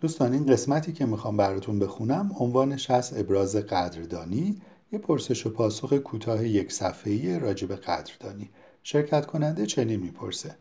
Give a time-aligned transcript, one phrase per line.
[0.00, 5.92] دوستان این قسمتی که می‌خوام براتون بخونم عنوانش هست ابراز قدردانی یه پرسش و پاسخ
[5.92, 8.50] کوتاه یک صفحه‌ای راجع به قدردانی.
[8.82, 10.56] شرکت کننده چنین می‌پرسه.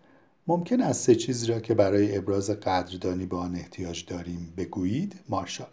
[0.47, 5.71] ممکن است سه چیزی را که برای ابراز قدردانی به آن احتیاج داریم بگویید؟ مارشال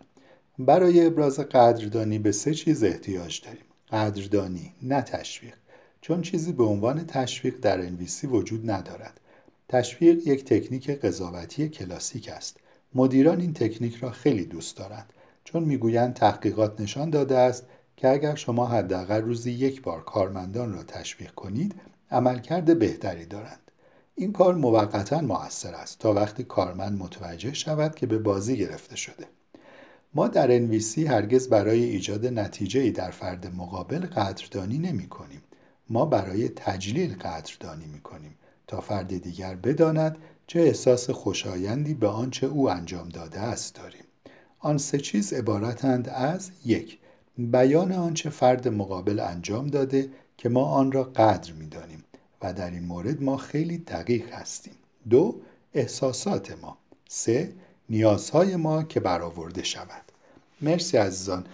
[0.59, 3.65] برای ابراز قدردانی به سه چیز احتیاج داریم.
[3.91, 5.55] قدردانی نه تشویق.
[6.01, 9.21] چون چیزی به عنوان تشویق در انویسی وجود ندارد.
[9.69, 12.57] تشویق یک تکنیک قضاوتی کلاسیک است.
[12.95, 15.13] مدیران این تکنیک را خیلی دوست دارند
[15.45, 20.83] چون می‌گویند تحقیقات نشان داده است که اگر شما حداقل روزی یک بار کارمندان را
[20.83, 21.75] تشویق کنید
[22.11, 23.71] عملکرد بهتری دارند.
[24.15, 29.27] این کار موقتا موثر است تا وقتی کارمند متوجه شود که به بازی گرفته شده.
[30.15, 35.43] ما در انویسی هرگز برای ایجاد نتیجه ای در فرد مقابل قدردانی نمی کنیم.
[35.91, 38.35] ما برای تجلیل قدردانی می کنیم
[38.67, 44.05] تا فرد دیگر بداند چه احساس خوشایندی به آنچه او انجام داده است داریم.
[44.59, 46.99] آن سه چیز عبارتند از یک
[47.39, 52.05] بیان آنچه فرد مقابل انجام داده که ما آن را قدر می دانیم
[52.43, 54.75] و در این مورد ما خیلی دقیق هستیم.
[55.11, 55.41] دو
[55.75, 56.79] احساسات ما.
[57.09, 57.53] سه
[57.89, 60.03] نیازهای ما که برآورده شود.
[60.61, 61.45] مرسی عزیزان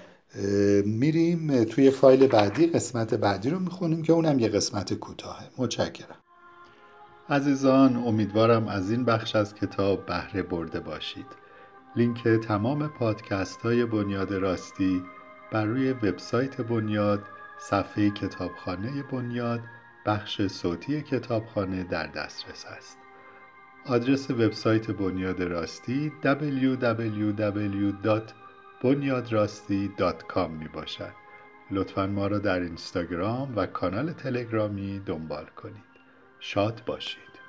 [0.85, 6.20] میریم توی فایل بعدی قسمت بعدی رو می‌خونیم که اونم یه قسمت کوتاهه متشکرم
[7.31, 11.27] عزیزان امیدوارم از این بخش از کتاب بهره برده باشید.
[11.97, 15.03] لینک تمام پادکست های بنیاد راستی
[15.53, 17.23] بر روی وبسایت بنیاد
[17.59, 19.61] صفحه کتابخانه بنیاد
[20.07, 22.99] بخش صوتی کتابخانه در دسترس است.
[23.87, 28.23] آدرس وبسایت بنیاد راستی www.
[28.83, 31.13] بنیادراستی دات کام می باشد.
[31.71, 35.90] لطفا ما را در اینستاگرام و کانال تلگرامی دنبال کنید.
[36.41, 37.40] شاد باشید.